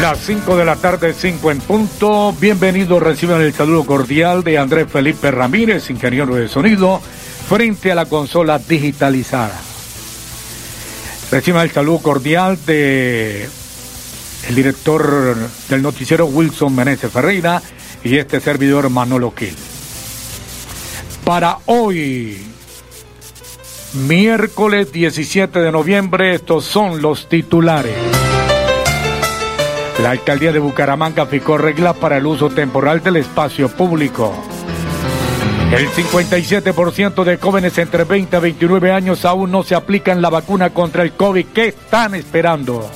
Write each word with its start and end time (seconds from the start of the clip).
Las 0.00 0.20
5 0.20 0.56
de 0.56 0.64
la 0.64 0.76
tarde, 0.76 1.12
5 1.12 1.50
en 1.50 1.58
punto. 1.58 2.32
Bienvenidos, 2.38 3.02
reciban 3.02 3.40
el 3.40 3.52
saludo 3.52 3.84
cordial 3.84 4.44
de 4.44 4.56
Andrés 4.56 4.86
Felipe 4.88 5.32
Ramírez, 5.32 5.90
ingeniero 5.90 6.36
de 6.36 6.46
sonido, 6.46 7.00
frente 7.48 7.90
a 7.90 7.96
la 7.96 8.06
consola 8.06 8.60
digitalizada. 8.60 9.60
Reciban 11.32 11.64
el 11.64 11.72
saludo 11.72 11.98
cordial 11.98 12.56
de 12.64 13.48
el 14.48 14.54
director 14.54 15.36
del 15.68 15.82
noticiero 15.82 16.26
Wilson 16.26 16.76
Meneses 16.76 17.10
Ferreira 17.10 17.60
y 18.04 18.18
este 18.18 18.38
servidor 18.38 18.88
Manolo 18.90 19.34
Quil. 19.34 19.56
Para 21.24 21.58
hoy, 21.66 22.38
miércoles 23.94 24.92
17 24.92 25.58
de 25.58 25.72
noviembre, 25.72 26.36
estos 26.36 26.64
son 26.64 27.02
los 27.02 27.28
titulares. 27.28 28.07
La 30.02 30.10
alcaldía 30.10 30.52
de 30.52 30.60
Bucaramanga 30.60 31.26
fijó 31.26 31.58
reglas 31.58 31.96
para 31.96 32.18
el 32.18 32.26
uso 32.26 32.50
temporal 32.50 33.02
del 33.02 33.16
espacio 33.16 33.68
público. 33.68 34.32
El 35.72 35.88
57% 35.88 37.24
de 37.24 37.36
jóvenes 37.36 37.76
entre 37.78 38.04
20 38.04 38.36
a 38.36 38.40
29 38.40 38.92
años 38.92 39.24
aún 39.24 39.50
no 39.50 39.62
se 39.64 39.74
aplican 39.74 40.22
la 40.22 40.30
vacuna 40.30 40.70
contra 40.70 41.02
el 41.02 41.12
COVID. 41.12 41.46
¿Qué 41.46 41.68
están 41.68 42.14
esperando? 42.14 42.88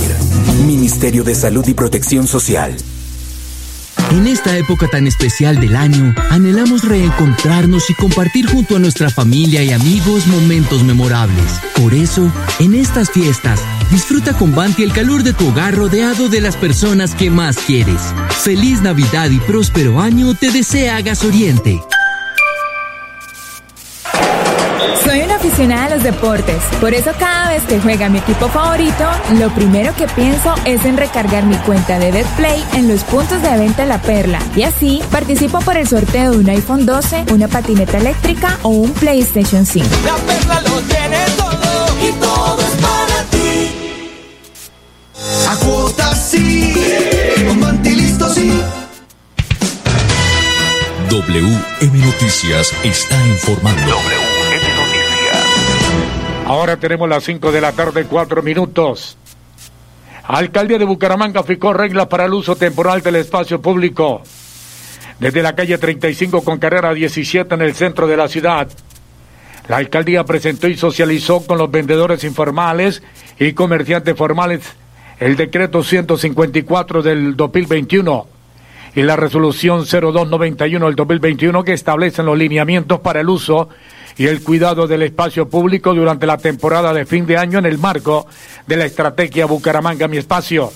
Ministerio 0.67 1.25
de 1.25 1.35
Salud 1.35 1.67
y 1.67 1.75
Protección 1.75 2.29
Social. 2.29 2.77
En 4.13 4.27
esta 4.27 4.57
época 4.57 4.87
tan 4.89 5.07
especial 5.07 5.59
del 5.59 5.75
año, 5.75 6.15
anhelamos 6.31 6.85
reencontrarnos 6.85 7.91
y 7.91 7.95
compartir 7.95 8.47
junto 8.47 8.77
a 8.77 8.79
nuestra 8.79 9.11
familia 9.11 9.65
y 9.65 9.73
amigos 9.73 10.27
momentos 10.29 10.85
memorables. 10.85 11.61
Por 11.75 11.95
eso, 11.95 12.31
en 12.61 12.75
estas 12.75 13.11
fiestas, 13.11 13.61
disfruta 13.91 14.33
con 14.35 14.55
Banti 14.55 14.85
el 14.85 14.93
calor 14.93 15.25
de 15.25 15.33
tu 15.33 15.49
hogar 15.49 15.75
rodeado 15.75 16.29
de 16.29 16.41
las 16.41 16.57
personas 16.57 17.15
que 17.15 17.31
más 17.31 17.57
quieres. 17.57 18.01
Feliz 18.43 18.81
Navidad 18.83 19.31
y 19.31 19.41
próspero 19.41 20.01
año 20.01 20.35
te 20.35 20.51
desea 20.51 21.01
Gas 21.01 21.25
Oriente. 21.25 21.81
Aficionada 25.43 25.87
a 25.87 25.91
los 25.97 26.05
deportes, 26.05 26.63
por 26.81 26.95
eso 26.95 27.11
cada 27.19 27.49
vez 27.49 27.65
que 27.65 27.81
juega 27.81 28.09
mi 28.09 28.19
equipo 28.19 28.47
favorito, 28.49 29.05
lo 29.41 29.53
primero 29.53 29.93
que 29.97 30.07
pienso 30.07 30.55
es 30.65 30.85
en 30.85 30.97
recargar 30.97 31.45
mi 31.47 31.57
cuenta 31.57 31.99
de 31.99 32.13
BetPlay 32.13 32.65
en 32.75 32.87
los 32.87 33.03
puntos 33.03 33.43
de 33.43 33.59
venta 33.59 33.85
La 33.85 34.01
Perla. 34.01 34.39
Y 34.55 34.63
así 34.63 35.03
participo 35.11 35.59
por 35.61 35.77
el 35.77 35.89
sorteo 35.89 36.31
de 36.31 36.39
un 36.39 36.49
iPhone 36.49 36.87
12, 36.87 37.25
una 37.33 37.49
patineta 37.49 37.99
eléctrica 37.99 38.57
o 38.63 38.69
un 38.69 38.93
PlayStation 38.93 39.67
5. 39.67 39.89
La 40.05 40.15
Perla 40.15 40.61
lo 40.61 40.81
tiene 40.83 41.19
todo 41.37 42.09
y 42.09 42.13
todo 42.21 42.61
es 42.61 42.77
para 42.81 43.25
ti. 43.33 43.71
A 45.49 45.57
cuotas 45.57 46.31
sí, 46.31 46.73
con 47.49 47.59
Mantilisto 47.59 48.33
sí. 48.33 48.63
WM 51.11 51.99
Noticias 51.99 52.73
está 52.85 53.27
informando. 53.27 53.83
WM 53.83 53.97
Noticias. 53.97 54.22
Ahora 56.47 56.77
tenemos 56.77 57.09
las 57.09 57.25
5 57.25 57.53
de 57.53 57.61
la 57.61 57.73
tarde, 57.73 58.05
4 58.05 58.43
minutos. 58.43 59.17
Alcaldía 60.25 60.79
de 60.79 60.85
Bucaramanga 60.85 61.43
fijó 61.43 61.73
reglas 61.73 62.07
para 62.07 62.25
el 62.25 62.35
uso 62.35 62.57
temporal 62.57 63.01
del 63.01 63.17
espacio 63.17 63.61
público. 63.63 64.23
Desde 65.19 65.43
la 65.43 65.55
calle 65.55 65.79
35 65.79 66.43
con 66.43 66.59
carrera 66.59 66.93
17 66.93 67.55
en 67.55 67.63
el 67.63 67.75
centro 67.75 68.07
de 68.07 68.17
la 68.17 68.29
ciudad. 68.29 68.69
La 69.69 69.77
alcaldía 69.77 70.25
presentó 70.25 70.69
y 70.69 70.77
socializó 70.77 71.47
con 71.47 71.59
los 71.59 71.71
vendedores 71.71 72.25
informales 72.25 73.03
y 73.39 73.53
comerciantes 73.53 74.17
formales 74.17 74.63
el 75.21 75.37
decreto 75.37 75.85
154 75.85 77.03
del 77.03 77.37
2021 77.37 78.27
y 78.97 79.03
la 79.03 79.15
resolución 79.15 79.85
0291 79.85 80.87
del 80.87 80.97
2021 80.97 81.65
que 81.65 81.73
establecen 81.73 82.27
los 82.27 82.37
lineamientos 82.37 83.01
para 83.01 83.21
el 83.21 83.29
uso 83.29 83.69
y 84.17 84.27
el 84.27 84.43
cuidado 84.43 84.87
del 84.87 85.03
espacio 85.03 85.49
público 85.49 85.95
durante 85.95 86.27
la 86.27 86.39
temporada 86.39 86.93
de 86.93 87.07
fin 87.07 87.27
de 87.27 87.37
año 87.37 87.59
en 87.59 87.67
el 87.67 87.79
marco 87.79 88.27
de 88.67 88.77
la 88.77 88.85
estrategia 88.85 89.47
Bucaramanga 89.47 90.09
Mi 90.09 90.19
Espacio. 90.19 90.73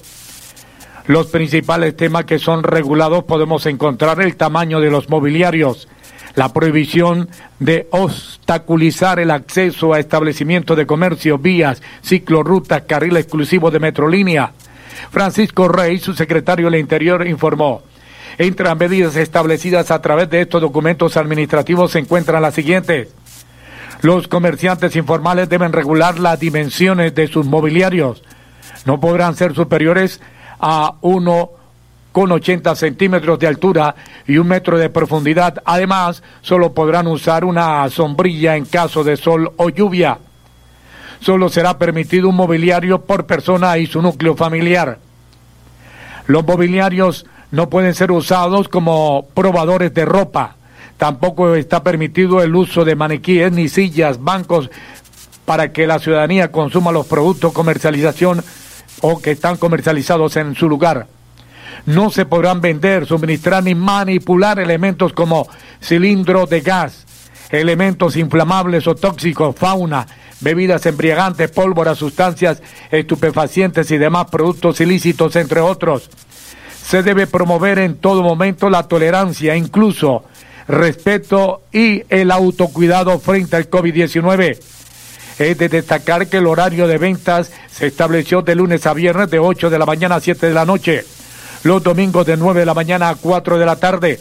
Los 1.07 1.29
principales 1.29 1.97
temas 1.97 2.25
que 2.25 2.39
son 2.39 2.65
regulados 2.65 3.25
podemos 3.25 3.65
encontrar 3.67 4.21
el 4.21 4.37
tamaño 4.37 4.81
de 4.81 4.91
los 4.91 5.09
mobiliarios, 5.09 5.87
la 6.35 6.53
prohibición 6.53 7.29
de 7.61 7.87
obstaculizar 7.91 9.21
el 9.21 9.31
acceso 9.31 9.95
a 9.95 10.01
establecimientos 10.01 10.77
de 10.77 10.87
comercio, 10.87 11.39
vías, 11.39 11.81
ciclorrutas, 12.03 12.83
carril 12.83 13.17
exclusivo 13.17 13.71
de 13.71 13.81
Metrolínea. 13.81 14.53
Francisco 15.11 15.69
Rey, 15.69 15.99
su 15.99 16.15
secretario 16.15 16.69
del 16.69 16.81
Interior, 16.81 17.27
informó 17.27 17.83
Entre 18.39 18.67
las 18.67 18.77
medidas 18.77 19.17
establecidas 19.17 19.91
a 19.91 20.03
través 20.03 20.29
de 20.29 20.43
estos 20.43 20.61
documentos 20.61 21.17
administrativos 21.17 21.93
se 21.93 22.01
encuentran 22.01 22.43
las 22.43 22.55
siguientes. 22.55 23.09
Los 24.03 24.29
comerciantes 24.29 24.95
informales 24.97 25.49
deben 25.49 25.73
regular 25.73 26.19
las 26.19 26.39
dimensiones 26.39 27.15
de 27.15 27.29
sus 27.29 27.47
mobiliarios. 27.47 28.23
No 28.85 29.01
podrán 29.01 29.35
ser 29.35 29.55
superiores 29.55 30.21
a 30.61 30.95
1,80 31.01 32.75
centímetros 32.77 33.39
de 33.39 33.47
altura 33.47 33.95
y 34.27 34.39
un 34.39 34.49
metro 34.49 34.79
de 34.79 34.91
profundidad. 34.91 35.63
Además, 35.65 36.23
solo 36.43 36.73
podrán 36.73 37.07
usar 37.07 37.45
una 37.45 37.89
sombrilla 37.91 38.57
en 38.57 38.67
caso 38.67 39.03
de 39.03 39.17
sol 39.17 39.53
o 39.57 39.71
lluvia. 39.71 40.19
Solo 41.21 41.49
será 41.49 41.79
permitido 41.79 42.29
un 42.29 42.37
mobiliario 42.37 43.01
por 43.01 43.27
persona 43.27 43.79
y 43.79 43.87
su 43.87 44.03
núcleo 44.03 44.37
familiar. 44.37 44.99
Los 46.27 46.45
mobiliarios 46.45 47.27
no 47.51 47.71
pueden 47.71 47.95
ser 47.95 48.13
usados 48.13 48.69
como 48.69 49.27
probadores 49.33 49.95
de 49.95 50.05
ropa. 50.05 50.56
Tampoco 50.97 51.55
está 51.55 51.83
permitido 51.83 52.43
el 52.43 52.55
uso 52.55 52.85
de 52.85 52.97
maniquíes 52.97 53.53
ni 53.53 53.69
sillas, 53.69 54.23
bancos 54.23 54.71
para 55.45 55.73
que 55.73 55.87
la 55.87 55.99
ciudadanía 55.99 56.51
consuma 56.51 56.93
los 56.93 57.07
productos 57.07 57.53
comercialización 57.53 58.43
o 59.03 59.21
que 59.21 59.33
están 59.33 59.57
comercializados 59.57 60.37
en 60.37 60.55
su 60.55 60.69
lugar. 60.69 61.07
No 61.85 62.11
se 62.11 62.27
podrán 62.27 62.61
vender, 62.61 63.07
suministrar 63.07 63.63
ni 63.63 63.75
manipular 63.75 64.59
elementos 64.59 65.13
como 65.13 65.47
cilindros 65.81 66.51
de 66.51 66.61
gas, 66.63 67.07
elementos 67.51 68.17
inflamables 68.17 68.87
o 68.89 68.95
tóxicos, 68.95 69.55
fauna, 69.55 70.07
bebidas 70.41 70.85
embriagantes, 70.87 71.51
pólvora, 71.51 71.95
sustancias 71.95 72.63
estupefacientes 72.91 73.91
y 73.91 73.99
demás 73.99 74.27
productos 74.31 74.81
ilícitos, 74.81 75.37
entre 75.37 75.61
otros. 75.61 76.11
Se 76.83 77.03
debe 77.03 77.27
promover 77.27 77.79
en 77.79 77.97
todo 77.97 78.23
momento 78.23 78.71
la 78.71 78.85
tolerancia, 78.85 79.57
incluso 79.57 80.25
respeto 80.69 81.63
y 81.73 82.03
el 82.09 82.31
autocuidado 82.31 83.19
frente 83.19 83.57
al 83.57 83.71
COVID-19. 83.71 84.59
Es 85.39 85.59
de 85.59 85.69
destacar 85.69 86.29
que 86.29 86.39
el 86.39 86.47
horario 86.47 86.87
de 86.87 86.99
ventas 86.99 87.51
se 87.71 87.87
estableció 87.87 88.43
de 88.43 88.55
lunes 88.55 88.87
a 88.87 88.95
viernes 88.95 89.31
de 89.31 89.39
8 89.39 89.69
de 89.71 89.79
la 89.79 89.87
mañana 89.87 90.17
a 90.17 90.21
7 90.21 90.47
de 90.47 90.55
la 90.55 90.65
noche, 90.65 91.05
los 91.63 91.83
domingos 91.83 92.27
de 92.27 92.37
9 92.37 92.61
de 92.61 92.67
la 92.67 92.75
mañana 92.75 93.11
a 93.11 93.15
4 93.15 93.59
de 93.59 93.67
la 93.67 93.77
tarde. 93.77 94.21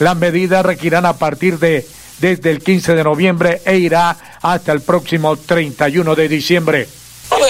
Las 0.00 0.16
medidas 0.16 0.66
requerirán 0.66 1.06
a 1.06 1.16
partir 1.16 1.58
de 1.58 1.86
desde 2.18 2.50
el 2.50 2.62
15 2.62 2.94
de 2.94 3.04
noviembre 3.04 3.62
e 3.64 3.76
irá 3.76 4.16
hasta 4.40 4.72
el 4.72 4.82
próximo 4.82 5.36
31 5.36 6.14
de 6.14 6.28
diciembre. 6.28 6.88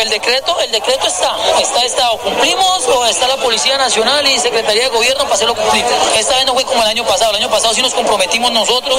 El 0.01 0.11
decreto, 0.11 0.57
el 0.61 0.73
decreto 0.73 1.07
está, 1.07 1.37
está, 1.61 1.85
está, 1.85 2.09
cumplimos 2.23 2.87
o 2.89 3.04
está 3.15 3.29
la 3.29 3.37
Policía 3.37 3.79
Nacional 3.79 4.27
y 4.27 4.41
Secretaría 4.41 4.83
de 4.83 4.89
Gobierno 4.89 5.23
para 5.23 5.37
hacerlo 5.37 5.55
cumplir. 5.55 5.85
Esta 6.19 6.35
vez 6.35 6.47
no 6.47 6.55
fue 6.55 6.65
como 6.65 6.83
el 6.83 6.89
año 6.89 7.05
pasado, 7.07 7.31
el 7.31 7.37
año 7.37 7.49
pasado 7.49 7.73
sí 7.73 7.81
nos 7.81 7.95
comprometimos 7.95 8.51
nosotros, 8.51 8.99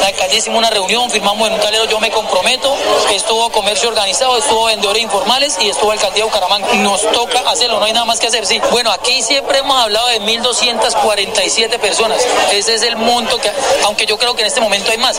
la 0.00 0.06
alcaldía 0.06 0.38
hicimos 0.38 0.58
una 0.58 0.70
reunión, 0.70 1.10
firmamos 1.10 1.48
en 1.48 1.54
un 1.54 1.60
talero 1.60 1.84
yo 1.86 1.98
me 1.98 2.08
comprometo, 2.12 2.72
estuvo 3.10 3.50
comercio 3.50 3.88
organizado, 3.88 4.36
estuvo 4.36 4.66
vendedores 4.66 5.02
informales 5.02 5.56
y 5.60 5.70
estuvo 5.70 5.90
alcaldía 5.90 6.22
de 6.22 6.30
Bucaramanga. 6.30 6.72
Nos 6.74 7.02
toca 7.10 7.40
hacerlo, 7.50 7.80
no 7.80 7.84
hay 7.84 7.92
nada 7.92 8.06
más 8.06 8.20
que 8.20 8.28
hacer, 8.28 8.46
sí. 8.46 8.60
Bueno, 8.70 8.92
aquí 8.92 9.22
siempre 9.22 9.58
hemos 9.58 9.76
hablado 9.76 10.06
de 10.06 10.20
1.247 10.20 11.80
personas, 11.80 12.24
ese 12.52 12.76
es 12.76 12.82
el 12.82 12.94
monto 12.94 13.38
que, 13.38 13.50
aunque 13.82 14.06
yo 14.06 14.18
creo 14.18 14.36
que 14.36 14.42
en 14.42 14.46
este 14.46 14.60
momento 14.60 14.92
hay 14.92 14.98
más, 14.98 15.18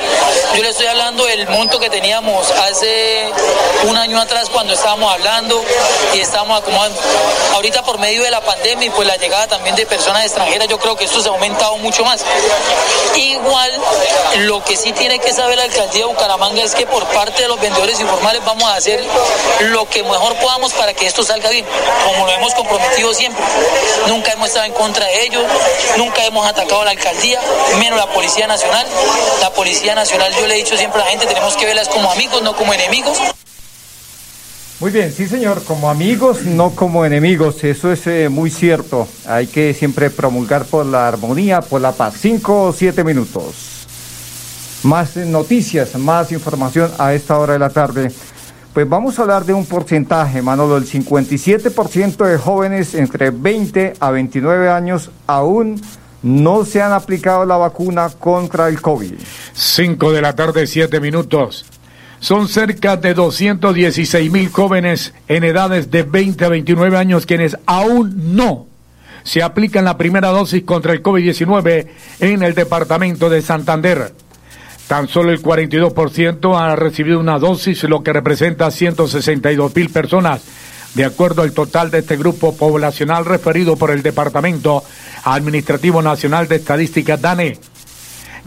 yo 0.55 0.63
le 0.63 0.69
estoy 0.69 0.87
hablando 0.87 1.25
del 1.25 1.45
monto 1.49 1.77
que 1.77 1.89
teníamos 1.89 2.49
hace 2.51 3.29
un 3.83 3.97
año 3.97 4.17
atrás 4.21 4.49
cuando 4.49 4.73
estábamos 4.73 5.11
hablando 5.11 5.61
y 6.13 6.19
estamos 6.19 6.57
acomodando. 6.57 6.97
Ahorita 7.53 7.83
por 7.83 7.97
medio 7.99 8.23
de 8.23 8.28
la 8.31 8.41
pandemia 8.41 8.87
y 8.87 8.89
pues 8.89 9.07
la 9.07 9.15
llegada 9.17 9.47
también 9.47 9.75
de 9.75 9.85
personas 9.85 10.23
extranjeras, 10.23 10.67
yo 10.67 10.79
creo 10.79 10.95
que 10.95 11.05
esto 11.05 11.21
se 11.21 11.29
ha 11.29 11.31
aumentado 11.31 11.77
mucho 11.77 12.03
más. 12.03 12.23
Igual, 13.15 13.81
lo 14.39 14.63
que 14.63 14.77
sí 14.77 14.91
tiene 14.93 15.19
que 15.19 15.33
saber 15.33 15.57
la 15.57 15.63
alcaldía 15.63 16.01
de 16.01 16.05
Bucaramanga 16.05 16.63
es 16.63 16.75
que 16.75 16.85
por 16.85 17.05
parte 17.07 17.41
de 17.41 17.47
los 17.47 17.59
vendedores 17.59 17.99
informales 17.99 18.43
vamos 18.45 18.63
a 18.63 18.75
hacer 18.75 19.03
lo 19.61 19.89
que 19.89 20.03
mejor 20.03 20.35
podamos 20.35 20.73
para 20.73 20.93
que 20.93 21.07
esto 21.07 21.23
salga 21.23 21.49
bien, 21.49 21.65
como 22.05 22.25
lo 22.25 22.31
hemos 22.31 22.53
comprometido 22.53 23.13
siempre. 23.13 23.43
Nunca 24.07 24.31
hemos 24.31 24.47
estado 24.47 24.65
en 24.65 24.73
contra 24.73 25.05
de 25.05 25.23
ellos, 25.23 25.43
nunca 25.97 26.23
hemos 26.25 26.45
atacado 26.47 26.81
a 26.81 26.85
la 26.85 26.91
alcaldía, 26.91 27.39
menos 27.77 27.99
la 27.99 28.07
Policía 28.07 28.47
Nacional. 28.47 28.85
La 29.41 29.51
Policía 29.51 29.95
Nacional, 29.95 30.33
yo 30.35 30.47
le 30.47 30.55
he 30.55 30.57
dicho 30.57 30.77
siempre 30.77 31.01
a 31.01 31.05
la 31.05 31.11
gente, 31.11 31.25
tenemos 31.25 31.55
que 31.55 31.65
verlas 31.65 31.89
como 31.89 32.11
amigos, 32.11 32.41
no 32.41 32.55
como 32.55 32.73
enemigos. 32.73 33.17
Muy 34.79 34.91
bien, 34.91 35.11
sí 35.11 35.27
señor, 35.27 35.61
como 35.65 35.89
amigos, 35.89 36.45
no 36.45 36.69
como 36.69 37.05
enemigos, 37.05 37.61
eso 37.65 37.91
es 37.91 38.07
eh, 38.07 38.29
muy 38.29 38.49
cierto. 38.49 39.09
Hay 39.25 39.47
que 39.47 39.73
siempre 39.73 40.09
promulgar 40.09 40.63
por 40.63 40.85
la 40.85 41.05
armonía, 41.05 41.59
por 41.59 41.81
la 41.81 41.91
paz. 41.91 42.15
Cinco 42.17 42.63
o 42.63 42.71
siete 42.71 43.03
minutos. 43.03 43.85
Más 44.83 45.17
noticias, 45.17 45.97
más 45.97 46.31
información 46.31 46.89
a 46.97 47.13
esta 47.13 47.37
hora 47.37 47.53
de 47.53 47.59
la 47.59 47.71
tarde. 47.71 48.09
Pues 48.73 48.87
vamos 48.87 49.19
a 49.19 49.23
hablar 49.23 49.43
de 49.43 49.53
un 49.53 49.65
porcentaje, 49.65 50.41
Manolo. 50.41 50.77
El 50.77 50.85
57% 50.85 52.25
de 52.25 52.37
jóvenes 52.37 52.95
entre 52.95 53.31
20 53.31 53.95
a 53.99 54.11
29 54.11 54.69
años 54.69 55.11
aún 55.27 55.81
no 56.23 56.63
se 56.63 56.81
han 56.81 56.93
aplicado 56.93 57.43
la 57.43 57.57
vacuna 57.57 58.09
contra 58.17 58.69
el 58.69 58.81
COVID. 58.81 59.15
Cinco 59.51 60.13
de 60.13 60.21
la 60.21 60.35
tarde, 60.35 60.67
siete 60.67 61.01
minutos. 61.01 61.65
Son 62.19 62.49
cerca 62.49 62.97
de 62.97 63.13
216 63.13 64.31
mil 64.31 64.49
jóvenes 64.49 65.13
en 65.27 65.43
edades 65.43 65.89
de 65.89 66.03
20 66.03 66.45
a 66.45 66.49
29 66.49 66.97
años 66.97 67.25
quienes 67.25 67.57
aún 67.65 68.35
no 68.35 68.67
se 69.23 69.41
aplican 69.41 69.85
la 69.85 69.97
primera 69.97 70.29
dosis 70.29 70.63
contra 70.63 70.93
el 70.93 71.03
COVID-19 71.03 71.87
en 72.19 72.43
el 72.43 72.55
departamento 72.55 73.29
de 73.29 73.41
Santander. 73.41 74.13
Tan 74.87 75.07
solo 75.07 75.31
el 75.31 75.41
42% 75.41 76.59
ha 76.59 76.75
recibido 76.75 77.19
una 77.19 77.37
dosis, 77.37 77.83
lo 77.83 78.01
que 78.01 78.11
representa 78.11 78.71
162 78.71 79.75
mil 79.75 79.89
personas, 79.89 80.41
de 80.95 81.05
acuerdo 81.05 81.43
al 81.43 81.51
total 81.51 81.91
de 81.91 81.99
este 81.99 82.17
grupo 82.17 82.57
poblacional 82.57 83.25
referido 83.25 83.77
por 83.77 83.91
el 83.91 84.01
Departamento 84.01 84.83
Administrativo 85.23 86.01
Nacional 86.01 86.47
de 86.47 86.55
Estadística 86.55 87.17
DANE. 87.17 87.59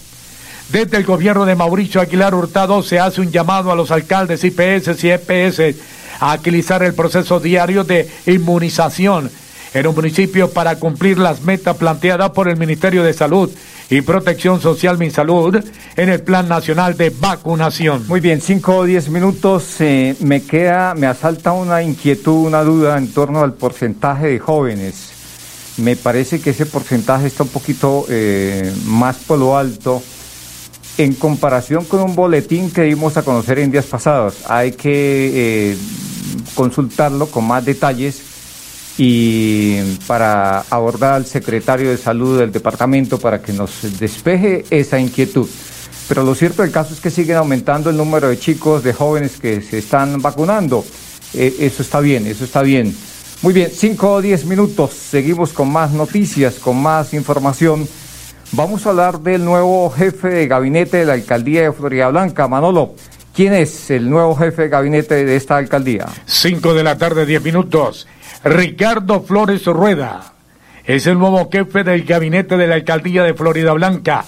Desde 0.69 0.97
el 0.97 1.05
gobierno 1.05 1.45
de 1.45 1.55
Mauricio 1.55 2.01
Aguilar 2.01 2.35
Hurtado 2.35 2.81
se 2.83 2.99
hace 2.99 3.21
un 3.21 3.31
llamado 3.31 3.71
a 3.71 3.75
los 3.75 3.91
alcaldes 3.91 4.43
IPS 4.43 5.03
y 5.03 5.09
EPS 5.09 5.75
a 6.19 6.33
agilizar 6.33 6.83
el 6.83 6.93
proceso 6.93 7.39
diario 7.39 7.83
de 7.83 8.09
inmunización 8.25 9.29
en 9.73 9.87
un 9.87 9.95
municipio 9.95 10.49
para 10.51 10.77
cumplir 10.77 11.19
las 11.19 11.41
metas 11.41 11.75
planteadas 11.75 12.31
por 12.31 12.47
el 12.47 12.57
Ministerio 12.57 13.03
de 13.03 13.13
Salud 13.13 13.51
y 13.89 14.01
Protección 14.01 14.59
Social 14.61 14.97
MinSalud 14.97 15.63
en 15.95 16.09
el 16.09 16.21
Plan 16.21 16.47
Nacional 16.47 16.97
de 16.97 17.11
Vacunación. 17.11 18.07
Muy 18.07 18.19
bien, 18.19 18.41
cinco 18.41 18.77
o 18.77 18.85
diez 18.85 19.09
minutos. 19.09 19.75
eh, 19.81 20.15
me 20.21 20.41
queda, 20.43 20.95
me 20.95 21.07
asalta 21.07 21.51
una 21.51 21.83
inquietud, 21.83 22.47
una 22.47 22.63
duda 22.63 22.97
en 22.97 23.13
torno 23.13 23.41
al 23.41 23.53
porcentaje 23.53 24.27
de 24.27 24.39
jóvenes. 24.39 25.14
Me 25.77 25.95
parece 25.95 26.39
que 26.39 26.51
ese 26.51 26.65
porcentaje 26.65 27.27
está 27.27 27.43
un 27.43 27.49
poquito 27.49 28.05
eh, 28.09 28.73
más 28.85 29.17
por 29.17 29.39
lo 29.39 29.57
alto 29.57 30.01
en 30.97 31.13
comparación 31.13 31.83
con 31.85 32.01
un 32.01 32.15
boletín 32.15 32.71
que 32.71 32.83
dimos 32.83 33.17
a 33.17 33.23
conocer 33.23 33.59
en 33.59 33.71
días 33.71 33.85
pasados. 33.85 34.37
Hay 34.47 34.71
que 34.71 35.71
eh, 35.71 35.77
consultarlo 36.53 37.27
con 37.27 37.45
más 37.45 37.65
detalles 37.65 38.21
y 38.97 39.97
para 40.07 40.61
abordar 40.69 41.13
al 41.13 41.25
secretario 41.25 41.89
de 41.89 41.97
salud 41.97 42.39
del 42.39 42.51
departamento 42.51 43.17
para 43.17 43.41
que 43.41 43.51
nos 43.51 43.99
despeje 43.99 44.65
esa 44.69 44.99
inquietud. 44.99 45.49
Pero 46.07 46.23
lo 46.23 46.35
cierto 46.35 46.61
del 46.61 46.71
caso 46.71 46.93
es 46.93 47.01
que 47.01 47.09
siguen 47.09 47.37
aumentando 47.37 47.89
el 47.89 47.97
número 47.97 48.29
de 48.29 48.39
chicos, 48.39 48.83
de 48.83 48.93
jóvenes 48.93 49.37
que 49.39 49.61
se 49.61 49.79
están 49.79 50.21
vacunando. 50.21 50.85
Eh, 51.33 51.55
eso 51.59 51.81
está 51.81 51.99
bien, 51.99 52.27
eso 52.27 52.45
está 52.45 52.61
bien. 52.61 52.95
Muy 53.41 53.53
bien, 53.53 53.69
5 53.71 54.11
o 54.11 54.21
10 54.21 54.45
minutos. 54.45 54.91
Seguimos 54.93 55.53
con 55.53 55.71
más 55.71 55.91
noticias, 55.91 56.55
con 56.55 56.81
más 56.81 57.13
información. 57.13 57.87
Vamos 58.51 58.85
a 58.85 58.89
hablar 58.89 59.19
del 59.19 59.43
nuevo 59.43 59.89
jefe 59.89 60.29
de 60.29 60.47
gabinete 60.47 60.97
de 60.97 61.05
la 61.05 61.13
alcaldía 61.13 61.63
de 61.63 61.71
Florida 61.71 62.09
Blanca, 62.09 62.47
Manolo. 62.47 62.95
¿Quién 63.35 63.53
es 63.53 63.91
el 63.91 64.09
nuevo 64.09 64.35
jefe 64.35 64.63
de 64.63 64.69
gabinete 64.69 65.25
de 65.25 65.35
esta 65.35 65.57
alcaldía? 65.57 66.07
5 66.25 66.73
de 66.73 66.83
la 66.83 66.97
tarde, 66.97 67.25
10 67.25 67.43
minutos. 67.43 68.07
Ricardo 68.43 69.21
Flores 69.21 69.65
Rueda 69.65 70.33
es 70.85 71.05
el 71.07 71.19
nuevo 71.19 71.49
jefe 71.51 71.83
del 71.83 72.05
gabinete 72.05 72.57
de 72.57 72.67
la 72.67 72.75
alcaldía 72.75 73.23
de 73.23 73.33
Florida 73.33 73.73
Blanca. 73.73 74.25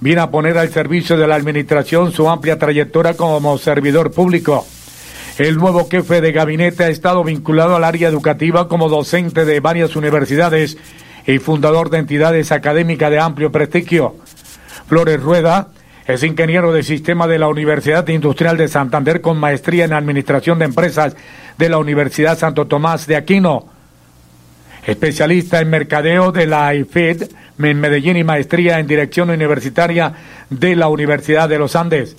Viene 0.00 0.20
a 0.20 0.30
poner 0.30 0.58
al 0.58 0.70
servicio 0.70 1.16
de 1.16 1.26
la 1.26 1.36
administración 1.36 2.12
su 2.12 2.28
amplia 2.28 2.58
trayectoria 2.58 3.14
como 3.14 3.56
servidor 3.58 4.10
público. 4.10 4.66
El 5.40 5.56
nuevo 5.56 5.88
jefe 5.88 6.20
de 6.20 6.32
gabinete 6.32 6.84
ha 6.84 6.88
estado 6.90 7.24
vinculado 7.24 7.74
al 7.74 7.84
área 7.84 8.10
educativa 8.10 8.68
como 8.68 8.90
docente 8.90 9.46
de 9.46 9.60
varias 9.60 9.96
universidades 9.96 10.76
y 11.26 11.38
fundador 11.38 11.88
de 11.88 11.96
entidades 11.96 12.52
académicas 12.52 13.10
de 13.10 13.20
amplio 13.20 13.50
prestigio. 13.50 14.16
Flores 14.86 15.18
Rueda 15.18 15.68
es 16.06 16.24
ingeniero 16.24 16.74
de 16.74 16.82
sistema 16.82 17.26
de 17.26 17.38
la 17.38 17.48
Universidad 17.48 18.06
Industrial 18.08 18.58
de 18.58 18.68
Santander 18.68 19.22
con 19.22 19.38
maestría 19.38 19.86
en 19.86 19.94
Administración 19.94 20.58
de 20.58 20.66
Empresas 20.66 21.16
de 21.56 21.70
la 21.70 21.78
Universidad 21.78 22.36
Santo 22.36 22.66
Tomás 22.66 23.06
de 23.06 23.16
Aquino. 23.16 23.66
Especialista 24.84 25.62
en 25.62 25.70
mercadeo 25.70 26.32
de 26.32 26.46
la 26.46 26.74
IFED 26.74 27.30
en 27.58 27.80
Medellín 27.80 28.18
y 28.18 28.24
maestría 28.24 28.78
en 28.78 28.86
Dirección 28.86 29.30
Universitaria 29.30 30.12
de 30.50 30.76
la 30.76 30.88
Universidad 30.88 31.48
de 31.48 31.58
los 31.58 31.76
Andes. 31.76 32.14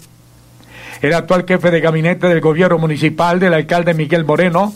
El 1.01 1.13
actual 1.13 1.45
jefe 1.47 1.71
de 1.71 1.81
gabinete 1.81 2.27
del 2.27 2.41
gobierno 2.41 2.77
municipal 2.77 3.39
del 3.39 3.53
alcalde 3.53 3.93
Miguel 3.93 4.25
Moreno 4.25 4.73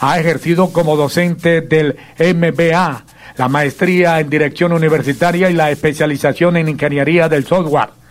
ha 0.00 0.18
ejercido 0.18 0.72
como 0.72 0.96
docente 0.96 1.60
del 1.60 1.96
MBA, 2.18 3.04
la 3.36 3.48
maestría 3.48 4.20
en 4.20 4.30
Dirección 4.30 4.72
Universitaria 4.72 5.50
y 5.50 5.54
la 5.54 5.70
especialización 5.70 6.56
en 6.56 6.68
Ingeniería 6.68 7.28
del 7.28 7.44
Software 7.44 8.04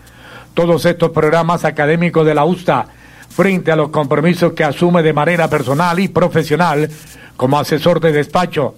todos 0.53 0.85
estos 0.85 1.11
programas 1.11 1.65
académicos 1.65 2.25
de 2.25 2.35
la 2.35 2.45
USTA 2.45 2.87
frente 3.29 3.71
a 3.71 3.75
los 3.75 3.89
compromisos 3.89 4.53
que 4.53 4.63
asume 4.63 5.01
de 5.01 5.13
manera 5.13 5.49
personal 5.49 5.99
y 5.99 6.07
profesional 6.07 6.89
como 7.35 7.59
asesor 7.59 7.99
de 7.99 8.11
despacho. 8.11 8.75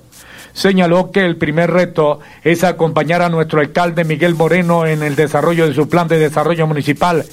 Señaló 0.53 1.11
que 1.11 1.25
el 1.25 1.35
primer 1.35 1.71
reto 1.71 2.21
es 2.43 2.63
acompañar 2.63 3.21
a 3.21 3.29
nuestro 3.29 3.59
alcalde 3.59 4.05
Miguel 4.05 4.35
Moreno 4.35 4.85
en 4.85 5.03
el 5.03 5.15
desarrollo 5.15 5.67
de 5.67 5.73
su 5.73 5.89
plan 5.89 6.07
de 6.07 6.17
desarrollo 6.17 6.65
municipal. 6.65 7.25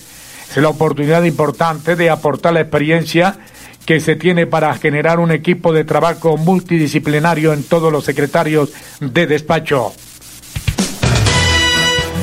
Es 0.55 0.59
la 0.63 0.69
oportunidad 0.69 1.23
importante 1.23 1.97
de 1.97 2.11
aportar 2.11 2.53
la 2.53 2.61
experiencia 2.61 3.39
que 3.87 4.01
se 4.01 4.17
tiene 4.17 4.47
para 4.47 4.75
generar 4.75 5.19
un 5.19 5.31
equipo 5.31 5.73
de 5.73 5.85
trabajo 5.85 6.37
multidisciplinario 6.37 7.55
en 7.55 7.63
todos 7.63 7.91
los 7.91 8.05
secretarios 8.05 8.71
de 9.01 9.27
despacho. 9.27 9.95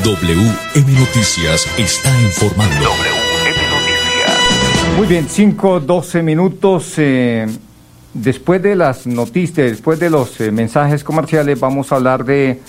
WM 0.03 0.99
Noticias 0.99 1.67
está 1.77 2.21
informando. 2.21 2.75
WM 2.75 3.61
Noticias. 3.71 4.95
Muy 4.95 5.07
bien, 5.07 5.27
5, 5.27 5.79
12 5.79 6.21
minutos. 6.21 6.93
eh, 6.97 7.47
después 8.13 8.61
de 8.61 8.75
las 8.75 9.07
noticias, 9.07 9.71
después 9.71 9.99
de 9.99 10.09
los 10.09 10.39
eh, 10.39 10.51
mensajes 10.51 11.03
comerciales, 11.03 11.59
vamos 11.59 11.91
a 11.91 11.95
hablar 11.95 12.23
de, 12.25 12.59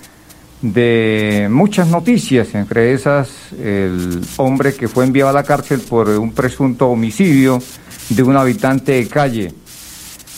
de 0.63 1.49
muchas 1.51 1.89
noticias, 1.89 2.55
entre 2.55 2.93
esas 2.93 3.29
el 3.59 4.21
hombre 4.37 4.75
que 4.75 4.89
fue 4.89 5.05
enviado 5.05 5.31
a 5.31 5.33
la 5.33 5.43
cárcel 5.43 5.81
por 5.81 6.09
un 6.09 6.33
presunto 6.33 6.89
homicidio 6.89 7.63
de 8.11 8.23
un 8.23 8.37
habitante 8.37 8.93
de 8.93 9.07
calle. 9.09 9.55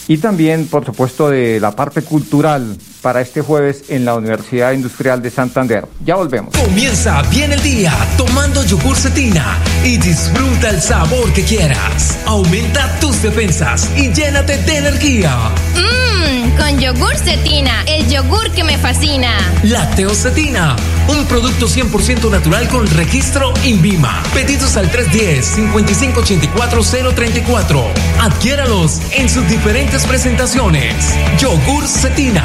Y 0.09 0.19
también, 0.19 0.67
por 0.67 0.85
supuesto, 0.85 1.31
de 1.31 1.61
la 1.61 1.77
parte 1.77 2.03
cultural 2.03 2.77
para 3.03 3.21
este 3.21 3.41
jueves 3.41 3.85
en 3.89 4.05
la 4.05 4.15
Universidad 4.15 4.73
Industrial 4.73 5.23
de 5.23 5.31
Santander. 5.31 5.87
Ya 6.05 6.17
volvemos. 6.17 6.57
Comienza 6.57 7.23
bien 7.31 7.53
el 7.53 7.63
día 7.63 7.93
tomando 8.17 8.65
yogur 8.65 8.97
cetina 8.97 9.59
y 9.85 9.97
disfruta 9.99 10.71
el 10.71 10.81
sabor 10.81 11.33
que 11.33 11.45
quieras. 11.45 12.19
Aumenta 12.27 12.99
tus 13.01 13.23
defensas 13.23 13.91
y 13.97 14.13
llénate 14.13 14.59
de 14.59 14.77
energía. 14.77 15.37
Mmm, 15.77 16.02
con 16.59 16.79
yogur 16.79 17.17
cetina, 17.17 17.83
el 17.87 18.07
yogur 18.09 18.51
que 18.51 18.65
me 18.65 18.77
fascina. 18.79 19.31
Lacteocetina, 19.63 20.75
un 21.09 21.25
producto 21.27 21.69
100% 21.69 22.31
natural 22.31 22.67
con 22.69 22.87
registro 22.89 23.53
INVIMA. 23.65 24.23
Pedidos 24.35 24.77
al 24.77 24.91
310-5584-034. 24.91 27.85
Adquiéralos 28.21 29.01
en 29.13 29.29
sus 29.29 29.49
diferentes 29.49 30.05
presentaciones. 30.07 31.15
Yogur 31.39 31.87
cetina. 31.87 32.45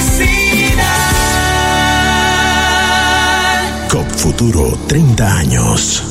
COP 3.89 4.09
Futuro 4.11 4.77
30 4.87 5.37
años. 5.37 6.03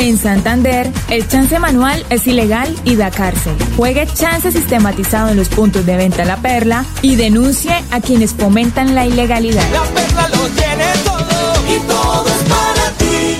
En 0.00 0.16
Santander, 0.16 0.90
el 1.10 1.28
chance 1.28 1.58
manual 1.58 2.06
es 2.08 2.26
ilegal 2.26 2.74
y 2.84 2.96
da 2.96 3.10
cárcel. 3.10 3.54
Juegue 3.76 4.06
chance 4.06 4.50
sistematizado 4.50 5.28
en 5.28 5.36
los 5.36 5.50
puntos 5.50 5.84
de 5.84 5.94
venta 5.94 6.24
La 6.24 6.38
Perla 6.38 6.86
y 7.02 7.16
denuncie 7.16 7.74
a 7.90 8.00
quienes 8.00 8.32
fomentan 8.32 8.94
la 8.94 9.04
ilegalidad. 9.04 9.62
La 9.70 9.82
perla 9.82 10.28
lo 10.30 10.48
tiene 10.48 10.86
todo 11.04 11.54
y 11.68 11.78
todo 11.80 12.26
es 12.26 12.42
para 12.48 12.90
ti. 12.96 13.36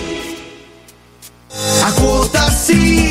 A 1.83 1.93
cuotas 1.93 2.67
sí, 2.67 3.09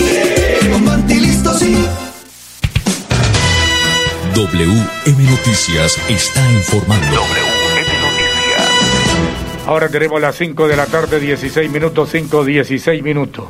WM 4.40 5.30
Noticias 5.30 5.98
está 6.08 6.50
informando. 6.54 7.18
Ahora 9.68 9.90
tenemos 9.90 10.22
las 10.22 10.38
5 10.38 10.70
de 10.70 10.78
la 10.78 10.86
tarde, 10.86 11.20
16 11.20 11.70
minutos, 11.70 12.08
5, 12.10 12.46
16 12.46 13.04
minutos. 13.04 13.44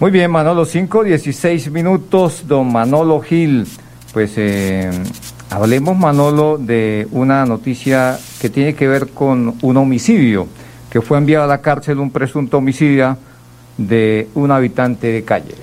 Muy 0.00 0.10
bien, 0.10 0.32
Manolo, 0.32 0.64
5, 0.64 1.04
16 1.04 1.70
minutos, 1.70 2.42
don 2.48 2.72
Manolo 2.72 3.20
Gil. 3.20 3.68
Pues 4.12 4.32
eh, 4.34 4.90
hablemos, 5.48 5.96
Manolo, 5.96 6.58
de 6.58 7.06
una 7.12 7.46
noticia 7.46 8.18
que 8.40 8.48
tiene 8.48 8.74
que 8.74 8.88
ver 8.88 9.10
con 9.10 9.54
un 9.62 9.76
homicidio, 9.76 10.48
que 10.90 11.00
fue 11.00 11.18
enviado 11.18 11.44
a 11.44 11.46
la 11.46 11.60
cárcel 11.60 12.00
un 12.00 12.10
presunto 12.10 12.58
homicida 12.58 13.16
de 13.78 14.26
un 14.34 14.50
habitante 14.50 15.06
de 15.06 15.22
calle. 15.22 15.54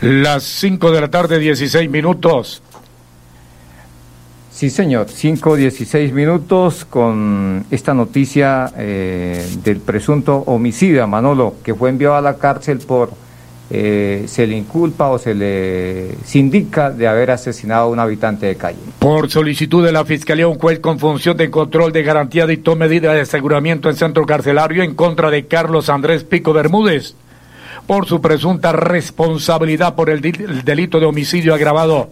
Las 0.00 0.44
5 0.44 0.92
de 0.92 1.00
la 1.00 1.10
tarde, 1.10 1.40
16 1.40 1.90
minutos. 1.90 2.61
Sí, 4.52 4.68
señor. 4.68 5.06
5, 5.08 5.56
16 5.56 6.12
minutos 6.12 6.84
con 6.84 7.64
esta 7.70 7.94
noticia 7.94 8.70
eh, 8.76 9.44
del 9.64 9.80
presunto 9.80 10.36
homicida, 10.46 11.06
Manolo, 11.06 11.54
que 11.64 11.74
fue 11.74 11.88
enviado 11.88 12.16
a 12.16 12.20
la 12.20 12.36
cárcel 12.36 12.78
por, 12.78 13.10
eh, 13.70 14.24
se 14.26 14.46
le 14.46 14.56
inculpa 14.56 15.08
o 15.08 15.18
se 15.18 15.34
le 15.34 16.16
se 16.24 16.38
indica 16.38 16.90
de 16.90 17.08
haber 17.08 17.30
asesinado 17.30 17.84
a 17.84 17.88
un 17.88 17.98
habitante 17.98 18.44
de 18.44 18.56
calle. 18.56 18.78
Por 18.98 19.30
solicitud 19.30 19.84
de 19.84 19.90
la 19.90 20.04
Fiscalía, 20.04 20.46
un 20.46 20.58
juez 20.58 20.80
con 20.80 20.98
función 20.98 21.38
de 21.38 21.50
control 21.50 21.90
de 21.90 22.02
garantía 22.02 22.46
dictó 22.46 22.76
medida 22.76 23.14
de 23.14 23.22
aseguramiento 23.22 23.88
en 23.88 23.96
centro 23.96 24.26
carcelario 24.26 24.82
en 24.82 24.94
contra 24.94 25.30
de 25.30 25.46
Carlos 25.46 25.88
Andrés 25.88 26.24
Pico 26.24 26.52
Bermúdez 26.52 27.14
por 27.86 28.06
su 28.06 28.20
presunta 28.20 28.72
responsabilidad 28.72 29.94
por 29.94 30.10
el 30.10 30.20
delito 30.20 31.00
de 31.00 31.06
homicidio 31.06 31.54
agravado. 31.54 32.10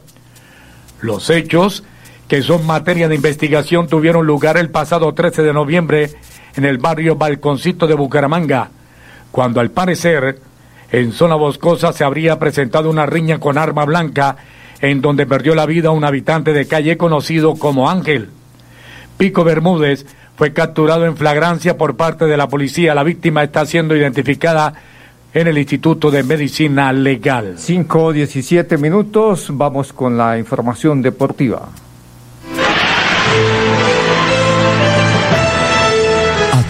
Los 1.00 1.30
hechos, 1.30 1.84
que 2.30 2.42
son 2.42 2.64
materia 2.64 3.08
de 3.08 3.16
investigación, 3.16 3.88
tuvieron 3.88 4.24
lugar 4.24 4.56
el 4.56 4.70
pasado 4.70 5.12
13 5.12 5.42
de 5.42 5.52
noviembre 5.52 6.12
en 6.54 6.64
el 6.64 6.78
barrio 6.78 7.16
Balconcito 7.16 7.88
de 7.88 7.94
Bucaramanga, 7.94 8.70
cuando 9.32 9.58
al 9.58 9.72
parecer 9.72 10.38
en 10.92 11.10
zona 11.10 11.34
boscosa 11.34 11.92
se 11.92 12.04
habría 12.04 12.38
presentado 12.38 12.88
una 12.88 13.04
riña 13.04 13.40
con 13.40 13.58
arma 13.58 13.84
blanca 13.84 14.36
en 14.80 15.00
donde 15.00 15.26
perdió 15.26 15.56
la 15.56 15.66
vida 15.66 15.90
un 15.90 16.04
habitante 16.04 16.52
de 16.52 16.68
calle 16.68 16.96
conocido 16.96 17.56
como 17.56 17.90
Ángel. 17.90 18.28
Pico 19.18 19.42
Bermúdez 19.42 20.06
fue 20.36 20.52
capturado 20.52 21.06
en 21.06 21.16
flagrancia 21.16 21.76
por 21.76 21.96
parte 21.96 22.26
de 22.26 22.36
la 22.36 22.48
policía. 22.48 22.94
La 22.94 23.02
víctima 23.02 23.42
está 23.42 23.66
siendo 23.66 23.96
identificada 23.96 24.72
en 25.34 25.48
el 25.48 25.58
Instituto 25.58 26.12
de 26.12 26.22
Medicina 26.22 26.92
Legal. 26.92 27.54
5, 27.58 28.12
17 28.12 28.78
minutos, 28.78 29.48
vamos 29.50 29.92
con 29.92 30.16
la 30.16 30.38
información 30.38 31.02
deportiva. 31.02 31.70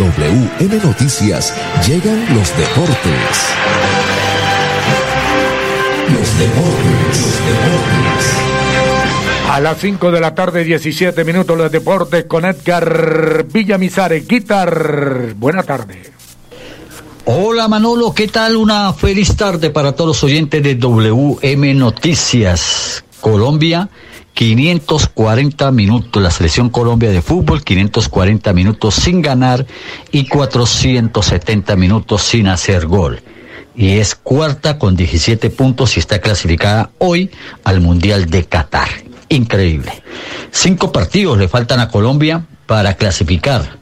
WM 0.00 0.80
Noticias 0.82 1.52
llegan 1.86 2.24
los 2.34 2.56
deportes. 2.56 3.50
Los 6.08 6.38
deportes, 6.38 7.20
los 7.20 7.46
deportes. 7.46 8.32
A 9.50 9.60
las 9.60 9.76
5 9.76 10.10
de 10.10 10.20
la 10.22 10.34
tarde, 10.34 10.64
17 10.64 11.22
minutos, 11.22 11.54
los 11.58 11.70
deportes 11.70 12.24
con 12.24 12.46
Edgar 12.46 13.44
Villamizare. 13.52 14.20
Guitar, 14.20 15.34
buena 15.36 15.64
tarde. 15.64 16.00
Hola 17.26 17.68
Manolo, 17.68 18.14
¿qué 18.14 18.26
tal? 18.26 18.56
Una 18.56 18.94
feliz 18.94 19.36
tarde 19.36 19.68
para 19.68 19.92
todos 19.92 20.08
los 20.08 20.24
oyentes 20.24 20.62
de 20.62 20.76
WM 20.76 21.74
Noticias. 21.74 23.04
Colombia, 23.20 23.90
540 24.34 25.70
minutos. 25.70 26.22
La 26.22 26.30
selección 26.30 26.70
Colombia 26.70 27.10
de 27.10 27.22
fútbol, 27.22 27.62
540 27.62 28.52
minutos 28.52 28.94
sin 28.94 29.22
ganar 29.22 29.66
y 30.12 30.26
470 30.26 31.76
minutos 31.76 32.22
sin 32.22 32.48
hacer 32.48 32.86
gol. 32.86 33.22
Y 33.74 33.98
es 33.98 34.14
cuarta 34.14 34.78
con 34.78 34.96
17 34.96 35.50
puntos 35.50 35.96
y 35.96 36.00
está 36.00 36.20
clasificada 36.20 36.90
hoy 36.98 37.30
al 37.64 37.80
Mundial 37.80 38.26
de 38.26 38.44
Qatar. 38.44 38.88
Increíble. 39.28 40.02
Cinco 40.50 40.90
partidos 40.90 41.38
le 41.38 41.48
faltan 41.48 41.80
a 41.80 41.88
Colombia 41.88 42.46
para 42.66 42.94
clasificar 42.94 43.80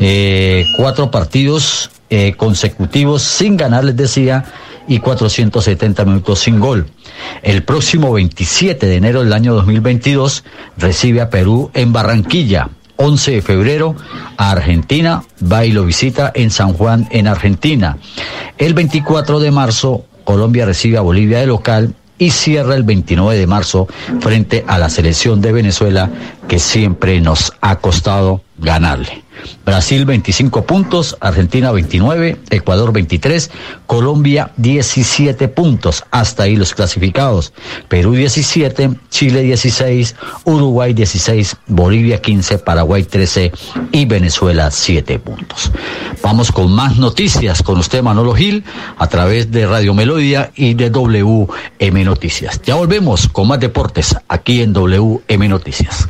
eh, 0.00 0.66
cuatro 0.76 1.10
partidos 1.10 1.90
eh, 2.10 2.34
consecutivos 2.36 3.22
sin 3.22 3.56
ganar, 3.56 3.84
les 3.84 3.96
decía, 3.96 4.44
y 4.88 4.98
470 4.98 6.04
minutos 6.04 6.40
sin 6.40 6.60
gol. 6.60 6.86
El 7.42 7.62
próximo 7.62 8.12
27 8.12 8.86
de 8.86 8.96
enero 8.96 9.22
del 9.22 9.32
año 9.32 9.54
2022 9.54 10.44
recibe 10.78 11.20
a 11.20 11.30
Perú 11.30 11.70
en 11.74 11.92
Barranquilla. 11.92 12.70
11 12.96 13.30
de 13.32 13.42
febrero 13.42 13.94
a 14.38 14.52
Argentina, 14.52 15.22
va 15.52 15.66
y 15.66 15.72
lo 15.72 15.84
visita 15.84 16.32
en 16.34 16.50
San 16.50 16.72
Juan, 16.72 17.06
en 17.10 17.28
Argentina. 17.28 17.98
El 18.56 18.72
24 18.72 19.38
de 19.38 19.50
marzo, 19.50 20.06
Colombia 20.24 20.64
recibe 20.64 20.96
a 20.96 21.02
Bolivia 21.02 21.40
de 21.40 21.46
local 21.46 21.94
y 22.18 22.30
cierra 22.30 22.74
el 22.74 22.82
29 22.82 23.38
de 23.38 23.46
marzo 23.46 23.86
frente 24.20 24.64
a 24.66 24.78
la 24.78 24.88
selección 24.88 25.40
de 25.40 25.52
Venezuela 25.52 26.10
que 26.48 26.58
siempre 26.58 27.20
nos 27.20 27.52
ha 27.60 27.76
costado 27.76 28.42
ganarle. 28.58 29.22
Brasil 29.64 30.04
25 30.06 30.64
puntos, 30.64 31.16
Argentina 31.20 31.70
29, 31.70 32.38
Ecuador 32.50 32.92
23, 32.92 33.50
Colombia 33.86 34.52
17 34.56 35.48
puntos, 35.48 36.04
hasta 36.10 36.44
ahí 36.44 36.56
los 36.56 36.74
clasificados. 36.74 37.52
Perú 37.88 38.12
17, 38.12 38.90
Chile 39.10 39.42
16, 39.42 40.16
Uruguay 40.44 40.94
16, 40.94 41.56
Bolivia 41.66 42.22
15, 42.22 42.58
Paraguay 42.58 43.04
13 43.04 43.52
y 43.92 44.06
Venezuela 44.06 44.70
7 44.70 45.18
puntos. 45.18 45.70
Vamos 46.22 46.50
con 46.50 46.72
más 46.72 46.96
noticias 46.96 47.62
con 47.62 47.78
usted 47.78 48.02
Manolo 48.02 48.34
Gil 48.34 48.64
a 48.96 49.06
través 49.08 49.50
de 49.50 49.66
Radio 49.66 49.94
Melodía 49.94 50.50
y 50.54 50.74
de 50.74 50.90
WM 50.90 52.04
Noticias. 52.04 52.60
Ya 52.62 52.76
volvemos 52.76 53.28
con 53.28 53.48
más 53.48 53.60
deportes 53.60 54.16
aquí 54.28 54.62
en 54.62 54.72
WM 54.72 55.48
Noticias. 55.48 56.08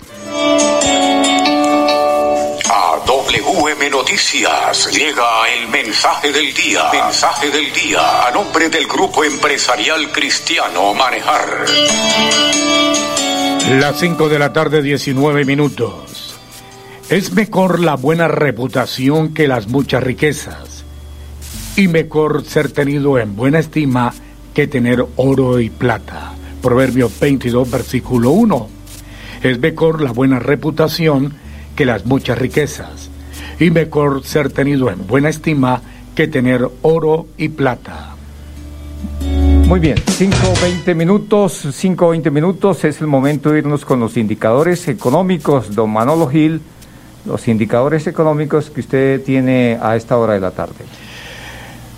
WM 3.36 3.90
Noticias 3.90 4.90
llega 4.92 5.24
el 5.52 5.68
mensaje 5.68 6.32
del 6.32 6.54
día. 6.54 6.84
Mensaje 6.90 7.50
del 7.50 7.70
día 7.70 8.26
a 8.26 8.30
nombre 8.30 8.70
del 8.70 8.86
Grupo 8.86 9.24
Empresarial 9.24 10.10
Cristiano 10.10 10.94
Manejar. 10.94 11.66
Las 13.72 14.00
5 14.00 14.30
de 14.30 14.38
la 14.38 14.54
tarde, 14.54 14.80
19 14.80 15.44
minutos. 15.44 16.38
Es 17.10 17.32
mejor 17.32 17.80
la 17.80 17.94
buena 17.94 18.26
reputación 18.26 19.34
que 19.34 19.48
las 19.48 19.66
muchas 19.66 20.02
riquezas. 20.02 20.84
Y 21.76 21.88
mejor 21.88 22.42
ser 22.44 22.72
tenido 22.72 23.18
en 23.18 23.36
buena 23.36 23.58
estima 23.58 24.14
que 24.54 24.66
tener 24.66 25.04
oro 25.16 25.60
y 25.60 25.68
plata. 25.68 26.32
Proverbio 26.62 27.10
22, 27.20 27.70
versículo 27.70 28.30
1. 28.30 28.68
Es 29.42 29.58
mejor 29.58 30.00
la 30.00 30.12
buena 30.12 30.38
reputación 30.38 31.36
que 31.76 31.84
las 31.84 32.06
muchas 32.06 32.38
riquezas. 32.38 33.05
Y 33.58 33.70
mejor 33.70 34.22
ser 34.24 34.50
tenido 34.50 34.90
en 34.90 35.06
buena 35.06 35.28
estima 35.28 35.80
que 36.14 36.28
tener 36.28 36.68
oro 36.82 37.26
y 37.36 37.48
plata. 37.48 38.16
Muy 39.66 39.80
bien, 39.80 39.96
5.20 39.96 40.94
minutos, 40.94 41.64
5.20 41.64 42.30
minutos 42.30 42.84
es 42.84 43.00
el 43.00 43.08
momento 43.08 43.50
de 43.50 43.58
irnos 43.58 43.84
con 43.84 43.98
los 43.98 44.16
indicadores 44.16 44.86
económicos, 44.86 45.74
don 45.74 45.90
Manolo 45.90 46.28
Gil, 46.28 46.60
los 47.24 47.48
indicadores 47.48 48.06
económicos 48.06 48.70
que 48.70 48.80
usted 48.80 49.24
tiene 49.24 49.78
a 49.82 49.96
esta 49.96 50.16
hora 50.16 50.34
de 50.34 50.40
la 50.40 50.52
tarde. 50.52 50.84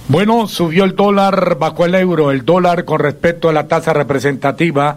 Bueno, 0.08 0.46
subió 0.46 0.84
el 0.84 0.96
dólar 0.96 1.58
bajo 1.58 1.84
el 1.84 1.94
euro. 1.94 2.30
El 2.30 2.46
dólar 2.46 2.86
con 2.86 3.00
respecto 3.00 3.50
a 3.50 3.52
la 3.52 3.68
tasa 3.68 3.92
representativa 3.92 4.96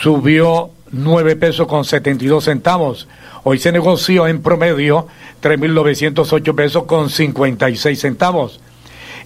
subió 0.00 0.70
9 0.92 1.36
pesos 1.36 1.66
con 1.66 1.84
72 1.84 2.44
centavos. 2.44 3.08
Hoy 3.42 3.58
se 3.58 3.72
negoció 3.72 4.28
en 4.28 4.42
promedio 4.42 5.08
3.908 5.42 6.54
pesos 6.54 6.84
con 6.84 7.10
56 7.10 7.98
centavos. 7.98 8.60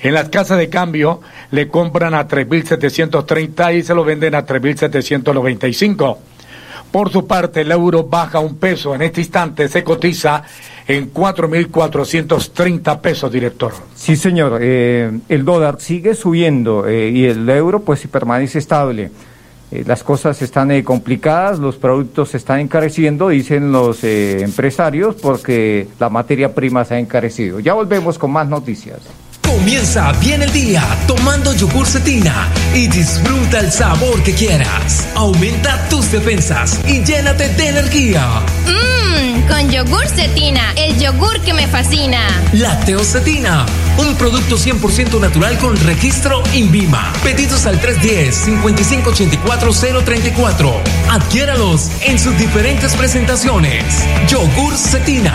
En 0.01 0.15
las 0.15 0.29
casas 0.29 0.59
de 0.59 0.69
cambio 0.69 1.21
le 1.51 1.69
compran 1.69 2.15
a 2.15 2.29
3.730 2.29 3.77
y 3.77 3.83
se 3.83 3.95
lo 3.95 4.05
venden 4.05 4.35
a 4.35 4.47
3.795. 4.47 6.17
Por 6.91 7.11
su 7.11 7.27
parte, 7.27 7.63
el 7.63 7.73
euro 7.73 8.05
baja 8.05 8.39
un 8.39 8.57
peso. 8.57 8.95
En 8.95 9.03
este 9.03 9.21
instante 9.21 9.69
se 9.69 9.83
cotiza 9.83 10.45
en 10.87 11.13
4.430 11.13 13.01
pesos, 13.01 13.33
director. 13.33 13.73
Sí, 13.95 14.17
señor. 14.17 14.59
Eh, 14.63 15.11
el 15.29 15.45
dólar 15.45 15.81
sigue 15.81 16.15
subiendo 16.15 16.87
eh, 16.87 17.11
y 17.11 17.25
el 17.25 17.49
euro 17.51 17.81
pues 17.81 18.07
permanece 18.07 18.61
estable. 18.61 19.11
Eh, 19.73 19.83
las 19.85 20.05
cosas 20.05 20.41
están 20.43 20.71
eh, 20.71 20.85
complicadas, 20.85 21.59
los 21.59 21.77
productos 21.77 22.31
se 22.31 22.37
están 22.37 22.61
encareciendo, 22.61 23.29
dicen 23.29 23.73
los 23.73 24.05
eh, 24.05 24.43
empresarios, 24.43 25.17
porque 25.17 25.89
la 25.99 26.09
materia 26.09 26.55
prima 26.55 26.85
se 26.85 26.95
ha 26.95 26.99
encarecido. 26.99 27.59
Ya 27.59 27.75
volvemos 27.75 28.19
con 28.19 28.31
más 28.31 28.49
noticias. 28.49 29.01
Comienza 29.47 30.13
bien 30.21 30.43
el 30.43 30.53
día 30.53 30.83
tomando 31.07 31.55
yogur 31.55 31.87
cetina 31.87 32.49
y 32.75 32.89
disfruta 32.89 33.61
el 33.61 33.71
sabor 33.73 34.23
que 34.23 34.35
quieras. 34.35 35.07
Aumenta 35.15 35.89
tus 35.89 36.11
defensas 36.11 36.81
y 36.87 37.03
llénate 37.05 37.49
de 37.51 37.69
energía. 37.69 38.27
Mmm, 38.67 39.47
con 39.49 39.71
yogur 39.71 40.07
cetina, 40.09 40.73
el 40.77 40.99
yogur 40.99 41.41
que 41.41 41.55
me 41.55 41.67
fascina. 41.69 42.21
Lacteocetina, 42.53 43.65
un 43.99 44.17
producto 44.17 44.57
100% 44.57 45.21
natural 45.21 45.57
con 45.59 45.77
registro 45.77 46.43
INVIMA. 46.53 47.13
Pedidos 47.23 47.67
al 47.67 47.81
310-5584-034. 47.81 50.73
Adquiéralos 51.11 51.91
en 52.03 52.19
sus 52.19 52.37
diferentes 52.37 52.95
presentaciones. 52.95 53.85
Yogur 54.29 54.77
cetina. 54.77 55.35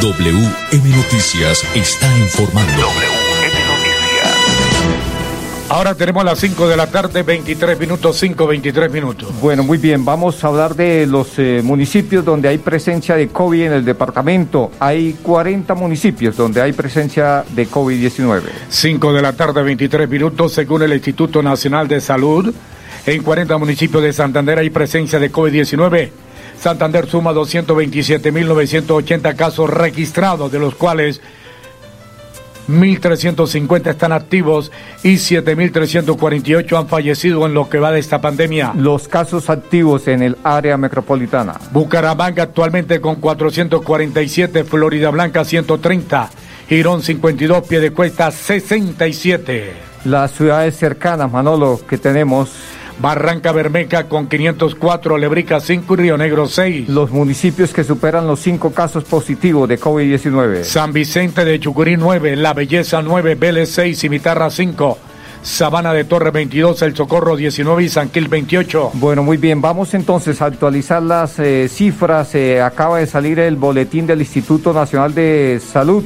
WM 0.00 0.96
Noticias 0.96 1.64
está 1.74 2.06
informando. 2.18 2.82
WM 2.82 3.48
Noticias. 3.66 4.36
Ahora 5.68 5.96
tenemos 5.96 6.24
las 6.24 6.38
5 6.38 6.68
de 6.68 6.76
la 6.76 6.86
tarde, 6.86 7.24
23 7.24 7.80
minutos, 7.80 8.16
5, 8.16 8.46
23 8.46 8.92
minutos. 8.92 9.28
Bueno, 9.40 9.64
muy 9.64 9.78
bien, 9.78 10.04
vamos 10.04 10.44
a 10.44 10.48
hablar 10.48 10.76
de 10.76 11.04
los 11.04 11.36
eh, 11.38 11.62
municipios 11.64 12.24
donde 12.24 12.48
hay 12.48 12.58
presencia 12.58 13.16
de 13.16 13.26
COVID 13.26 13.64
en 13.64 13.72
el 13.72 13.84
departamento. 13.84 14.70
Hay 14.78 15.14
40 15.20 15.74
municipios 15.74 16.36
donde 16.36 16.62
hay 16.62 16.72
presencia 16.72 17.44
de 17.50 17.68
COVID-19. 17.68 18.42
5 18.68 19.12
de 19.12 19.22
la 19.22 19.32
tarde, 19.32 19.64
23 19.64 20.08
minutos, 20.08 20.52
según 20.52 20.82
el 20.82 20.92
Instituto 20.92 21.42
Nacional 21.42 21.88
de 21.88 22.00
Salud. 22.00 22.54
En 23.04 23.22
40 23.24 23.58
municipios 23.58 24.02
de 24.04 24.12
Santander 24.12 24.58
hay 24.58 24.70
presencia 24.70 25.18
de 25.18 25.32
COVID-19. 25.32 26.27
Santander 26.60 27.08
suma 27.08 27.32
227.980 27.32 29.36
casos 29.36 29.70
registrados, 29.70 30.50
de 30.50 30.58
los 30.58 30.74
cuales 30.74 31.20
1.350 32.68 33.90
están 33.90 34.12
activos 34.12 34.70
y 35.02 35.14
7.348 35.14 36.78
han 36.78 36.86
fallecido 36.86 37.46
en 37.46 37.54
lo 37.54 37.68
que 37.68 37.78
va 37.78 37.92
de 37.92 38.00
esta 38.00 38.20
pandemia. 38.20 38.72
Los 38.76 39.08
casos 39.08 39.50
activos 39.50 40.06
en 40.06 40.22
el 40.22 40.36
área 40.44 40.76
metropolitana. 40.76 41.54
Bucaramanga 41.72 42.42
actualmente 42.42 43.00
con 43.00 43.16
447, 43.16 44.64
Florida 44.64 45.10
Blanca 45.10 45.44
130, 45.44 46.30
Girón 46.68 47.02
52, 47.02 47.66
Piedecuesta 47.66 48.30
67. 48.30 49.72
Las 50.04 50.32
ciudades 50.32 50.76
cercanas, 50.76 51.32
Manolo, 51.32 51.80
que 51.88 51.98
tenemos. 51.98 52.50
Barranca 53.00 53.52
Bermeja 53.52 54.08
con 54.08 54.26
504, 54.26 55.18
Lebrica 55.18 55.60
5 55.60 55.94
y 55.94 55.96
Río 55.96 56.18
Negro 56.18 56.48
6. 56.48 56.88
Los 56.88 57.10
municipios 57.10 57.72
que 57.72 57.84
superan 57.84 58.26
los 58.26 58.40
5 58.40 58.72
casos 58.72 59.04
positivos 59.04 59.68
de 59.68 59.78
COVID-19. 59.78 60.64
San 60.64 60.92
Vicente 60.92 61.44
de 61.44 61.60
Chucurí 61.60 61.96
9, 61.96 62.36
La 62.36 62.54
Belleza 62.54 63.00
9, 63.00 63.36
Vélez 63.36 63.70
6, 63.70 63.98
Cimitarra 63.98 64.50
5. 64.50 64.98
Sabana 65.42 65.92
de 65.92 66.02
Torre 66.02 66.32
22, 66.32 66.82
El 66.82 66.96
Socorro 66.96 67.36
19 67.36 67.84
y 67.84 67.88
San 67.88 68.08
Quil 68.08 68.26
28. 68.26 68.90
Bueno, 68.94 69.22
muy 69.22 69.36
bien, 69.36 69.60
vamos 69.60 69.94
entonces 69.94 70.42
a 70.42 70.46
actualizar 70.46 71.00
las 71.00 71.38
eh, 71.38 71.68
cifras. 71.68 72.34
Eh, 72.34 72.60
acaba 72.60 72.98
de 72.98 73.06
salir 73.06 73.38
el 73.38 73.54
boletín 73.54 74.06
del 74.06 74.20
Instituto 74.20 74.72
Nacional 74.72 75.14
de 75.14 75.60
Salud. 75.64 76.04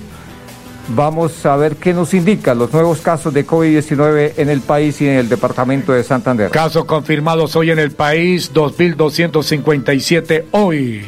Vamos 0.88 1.46
a 1.46 1.56
ver 1.56 1.76
qué 1.76 1.94
nos 1.94 2.12
indican 2.12 2.58
los 2.58 2.72
nuevos 2.72 3.00
casos 3.00 3.32
de 3.32 3.46
COVID-19 3.46 4.34
en 4.36 4.48
el 4.48 4.60
país 4.60 5.00
y 5.00 5.08
en 5.08 5.16
el 5.16 5.28
departamento 5.28 5.92
de 5.92 6.02
Santander. 6.02 6.50
Casos 6.50 6.84
confirmados 6.84 7.54
hoy 7.56 7.70
en 7.70 7.78
el 7.78 7.92
país, 7.92 8.52
2.257 8.52 10.46
hoy. 10.50 11.04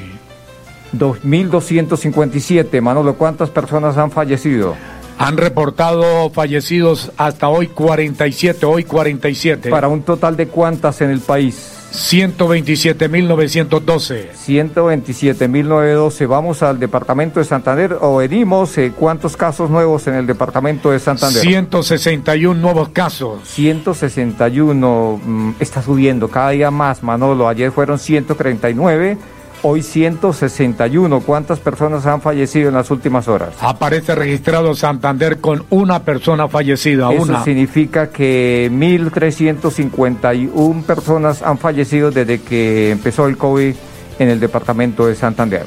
2.257. 0.96 2.80
Manolo, 2.80 3.14
¿cuántas 3.16 3.50
personas 3.50 3.96
han 3.96 4.10
fallecido? 4.10 4.76
Han 5.18 5.36
reportado 5.36 6.30
fallecidos 6.30 7.12
hasta 7.16 7.48
hoy 7.48 7.68
47, 7.68 8.66
hoy 8.66 8.84
47. 8.84 9.70
Para 9.70 9.88
un 9.88 10.02
total 10.02 10.36
de 10.36 10.48
cuántas 10.48 11.00
en 11.00 11.10
el 11.10 11.20
país? 11.20 11.73
127.912. 11.94 14.34
127.912. 14.34 16.26
Vamos 16.26 16.64
al 16.64 16.80
departamento 16.80 17.38
de 17.38 17.46
Santander 17.46 17.96
o 18.00 18.16
venimos. 18.16 18.76
Eh, 18.78 18.92
¿Cuántos 18.94 19.36
casos 19.36 19.70
nuevos 19.70 20.04
en 20.08 20.14
el 20.14 20.26
departamento 20.26 20.90
de 20.90 20.98
Santander? 20.98 21.40
161 21.40 22.60
nuevos 22.60 22.88
casos. 22.88 23.48
161. 23.48 25.20
mm, 25.24 25.50
está 25.60 25.82
subiendo 25.82 26.26
cada 26.28 26.50
día 26.50 26.72
más, 26.72 27.04
Manolo. 27.04 27.46
Ayer 27.48 27.70
fueron 27.70 28.00
139. 28.00 29.16
Hoy 29.64 29.82
161. 29.82 31.20
¿Cuántas 31.20 31.58
personas 31.58 32.06
han 32.06 32.20
fallecido 32.20 32.68
en 32.68 32.74
las 32.74 32.90
últimas 32.90 33.26
horas? 33.28 33.54
Aparece 33.60 34.14
registrado 34.14 34.74
Santander 34.74 35.40
con 35.40 35.64
una 35.70 36.02
persona 36.04 36.48
fallecida, 36.48 37.12
Eso 37.12 37.22
una. 37.22 37.42
significa 37.42 38.10
que 38.10 38.70
1.351 38.70 40.82
personas 40.84 41.42
han 41.42 41.58
fallecido 41.58 42.10
desde 42.10 42.40
que 42.42 42.90
empezó 42.90 43.26
el 43.26 43.36
COVID 43.36 43.74
en 44.18 44.28
el 44.28 44.38
departamento 44.38 45.06
de 45.06 45.14
Santander. 45.14 45.64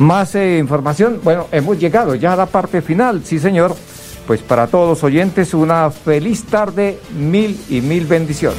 Más 0.00 0.34
eh, 0.34 0.58
información, 0.58 1.20
bueno, 1.22 1.46
hemos 1.52 1.78
llegado 1.78 2.14
ya 2.14 2.32
a 2.32 2.36
la 2.36 2.46
parte 2.46 2.82
final, 2.82 3.22
sí 3.24 3.38
señor. 3.38 3.76
Pues 4.26 4.42
para 4.42 4.66
todos 4.66 4.88
los 4.88 5.04
oyentes, 5.04 5.54
una 5.54 5.90
feliz 5.90 6.44
tarde, 6.44 6.98
mil 7.18 7.58
y 7.68 7.80
mil 7.80 8.06
bendiciones. 8.06 8.58